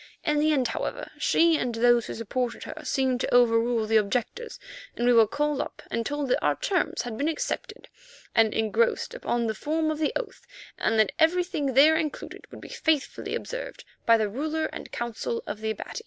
In 0.25 0.39
the 0.39 0.51
end, 0.51 0.69
however, 0.69 1.11
she 1.19 1.57
and 1.59 1.75
those 1.75 2.07
who 2.07 2.15
supported 2.15 2.63
her 2.63 2.83
seemed 2.83 3.21
to 3.21 3.31
overrule 3.31 3.85
the 3.85 3.97
objectors, 3.97 4.57
and 4.95 5.05
we 5.05 5.13
were 5.13 5.27
called 5.27 5.61
up 5.61 5.83
and 5.91 6.03
told 6.03 6.29
that 6.29 6.41
our 6.43 6.55
terms 6.55 7.03
had 7.03 7.19
been 7.19 7.27
accepted 7.27 7.87
and 8.33 8.51
engrossed 8.51 9.13
upon 9.13 9.45
the 9.45 9.53
form 9.53 9.91
of 9.91 9.99
the 9.99 10.11
oath, 10.15 10.47
and 10.79 10.97
that 10.99 11.11
everything 11.19 11.75
there 11.75 11.95
included 11.97 12.47
would 12.49 12.61
be 12.61 12.67
faithfully 12.69 13.35
observed 13.35 13.85
by 14.07 14.17
the 14.17 14.27
Ruler 14.27 14.65
and 14.73 14.91
Council 14.91 15.43
of 15.45 15.61
the 15.61 15.69
Abati. 15.69 15.99